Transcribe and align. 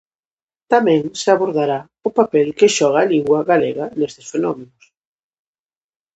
Tamén 0.73 1.01
se 1.21 1.29
abordará 1.31 1.79
o 2.07 2.09
papel 2.19 2.47
que 2.57 2.73
xoga 2.75 2.99
a 3.01 3.09
lingua 3.13 3.39
galega 3.51 3.85
nestes 3.99 4.25
fenómenos. 4.33 4.83